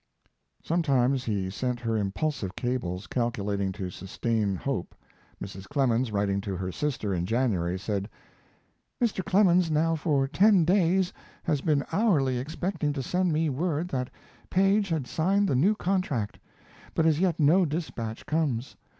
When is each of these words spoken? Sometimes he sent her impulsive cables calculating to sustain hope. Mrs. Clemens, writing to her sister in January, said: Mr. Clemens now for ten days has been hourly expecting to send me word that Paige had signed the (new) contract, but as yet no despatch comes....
Sometimes 0.63 1.25
he 1.25 1.51
sent 1.51 1.79
her 1.81 1.95
impulsive 1.95 2.55
cables 2.55 3.05
calculating 3.05 3.71
to 3.73 3.91
sustain 3.91 4.55
hope. 4.55 4.95
Mrs. 5.39 5.67
Clemens, 5.69 6.11
writing 6.11 6.41
to 6.41 6.55
her 6.57 6.71
sister 6.71 7.13
in 7.13 7.27
January, 7.27 7.77
said: 7.77 8.09
Mr. 8.99 9.23
Clemens 9.23 9.69
now 9.69 9.93
for 9.95 10.27
ten 10.27 10.65
days 10.65 11.13
has 11.43 11.61
been 11.61 11.85
hourly 11.91 12.39
expecting 12.39 12.93
to 12.93 13.03
send 13.03 13.31
me 13.31 13.47
word 13.47 13.89
that 13.89 14.09
Paige 14.49 14.89
had 14.89 15.05
signed 15.05 15.47
the 15.47 15.53
(new) 15.55 15.75
contract, 15.75 16.39
but 16.95 17.05
as 17.05 17.19
yet 17.19 17.39
no 17.39 17.63
despatch 17.63 18.25
comes.... 18.25 18.75